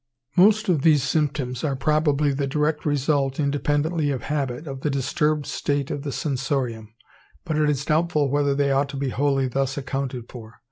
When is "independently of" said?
3.39-4.23